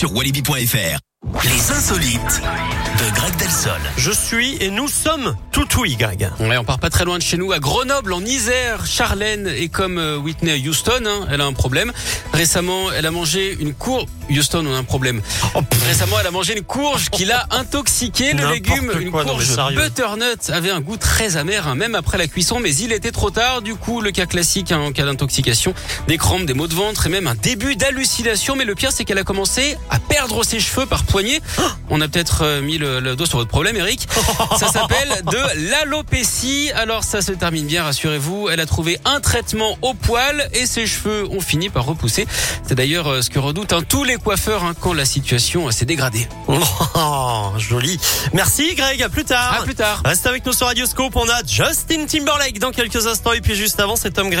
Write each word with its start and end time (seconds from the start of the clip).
sur 0.00 0.16
walibi.fr. 0.16 0.98
Les 1.44 1.72
insolites 1.72 2.40
de 2.98 3.14
Greg 3.14 3.36
Je 3.98 4.10
suis 4.10 4.56
et 4.60 4.70
nous 4.70 4.88
sommes 4.88 5.36
tout 5.52 5.68
oui, 5.78 5.96
Greg. 5.96 6.30
Ouais, 6.40 6.56
on 6.56 6.64
part 6.64 6.78
pas 6.78 6.88
très 6.88 7.04
loin 7.04 7.18
de 7.18 7.22
chez 7.22 7.36
nous, 7.36 7.52
à 7.52 7.58
Grenoble, 7.58 8.12
en 8.14 8.24
Isère. 8.24 8.86
Charlène 8.86 9.46
est 9.46 9.68
comme 9.68 9.98
euh, 9.98 10.16
Whitney 10.16 10.66
Houston, 10.66 11.02
hein, 11.06 11.26
elle 11.30 11.40
a 11.42 11.44
un 11.44 11.52
problème. 11.52 11.92
Récemment, 12.32 12.90
elle 12.96 13.04
a 13.04 13.10
mangé 13.10 13.56
une 13.60 13.74
courge. 13.74 14.06
Houston, 14.30 14.64
on 14.66 14.74
a 14.74 14.78
un 14.78 14.84
problème. 14.84 15.20
Oh, 15.54 15.60
Récemment, 15.86 16.16
elle 16.20 16.26
a 16.26 16.30
mangé 16.30 16.56
une 16.56 16.62
courge 16.62 17.10
qui 17.10 17.24
l'a 17.24 17.46
intoxiqué. 17.50 18.32
Le 18.32 18.48
légume, 18.50 18.92
une 18.98 19.10
quoi, 19.10 19.24
mais 19.24 19.30
courge 19.30 19.56
butternut, 19.74 20.50
avait 20.50 20.70
un 20.70 20.80
goût 20.80 20.96
très 20.96 21.36
amer, 21.36 21.66
hein, 21.66 21.74
même 21.74 21.94
après 21.94 22.16
la 22.16 22.28
cuisson, 22.28 22.60
mais 22.60 22.74
il 22.76 22.92
était 22.92 23.12
trop 23.12 23.30
tard. 23.30 23.60
Du 23.60 23.74
coup, 23.74 24.00
le 24.00 24.12
cas 24.12 24.26
classique 24.26 24.72
hein, 24.72 24.78
en 24.78 24.92
cas 24.92 25.04
d'intoxication, 25.04 25.74
des 26.06 26.16
crampes, 26.16 26.46
des 26.46 26.54
maux 26.54 26.68
de 26.68 26.74
ventre 26.74 27.06
et 27.06 27.10
même 27.10 27.26
un 27.26 27.34
début 27.34 27.76
d'hallucination. 27.76 28.56
Mais 28.56 28.64
le 28.64 28.74
pire, 28.74 28.92
c'est 28.92 29.04
qu'elle 29.04 29.18
a 29.18 29.24
commencé 29.24 29.76
à 29.90 29.98
perdre 29.98 30.44
ses 30.44 30.60
cheveux 30.60 30.86
par 30.86 31.04
poignée. 31.04 31.40
On 31.90 32.00
a 32.00 32.08
peut-être 32.08 32.42
euh, 32.44 32.62
mis 32.62 32.78
le, 32.78 33.00
le 33.00 33.16
doigt 33.16 33.26
sur 33.26 33.38
votre 33.38 33.49
problème, 33.50 33.76
Eric. 33.76 34.08
Ça 34.58 34.68
s'appelle 34.72 35.22
de 35.26 35.70
l'alopécie. 35.70 36.70
Alors 36.74 37.04
ça 37.04 37.20
se 37.20 37.32
termine 37.32 37.66
bien, 37.66 37.84
rassurez-vous. 37.84 38.48
Elle 38.48 38.60
a 38.60 38.66
trouvé 38.66 38.98
un 39.04 39.20
traitement 39.20 39.76
au 39.82 39.94
poil 39.94 40.48
et 40.54 40.66
ses 40.66 40.86
cheveux 40.86 41.28
ont 41.30 41.40
fini 41.40 41.68
par 41.68 41.84
repousser. 41.84 42.26
C'est 42.66 42.74
d'ailleurs 42.74 43.08
euh, 43.08 43.22
ce 43.22 43.30
que 43.30 43.38
redoutent 43.38 43.72
hein, 43.72 43.82
tous 43.86 44.04
les 44.04 44.16
coiffeurs 44.16 44.64
hein, 44.64 44.74
quand 44.80 44.92
la 44.92 45.04
situation 45.04 45.68
euh, 45.68 45.70
s'est 45.70 45.84
dégradée. 45.84 46.26
Oh, 46.94 47.52
joli. 47.56 47.98
Merci, 48.32 48.74
Greg. 48.74 49.02
À 49.02 49.08
plus 49.08 49.24
tard. 49.24 49.60
À 49.60 49.62
plus 49.64 49.74
tard. 49.74 50.02
Reste 50.04 50.26
avec 50.26 50.44
nous 50.44 50.52
sur 50.52 50.66
Radioscope. 50.66 51.14
On 51.16 51.28
a 51.28 51.42
Justin 51.46 52.04
Timberlake 52.06 52.58
dans 52.58 52.72
quelques 52.72 53.06
instants 53.06 53.32
et 53.32 53.40
puis 53.40 53.54
juste 53.54 53.80
avant, 53.80 53.96
c'est 53.96 54.10
Tom 54.10 54.28
Gray. 54.28 54.38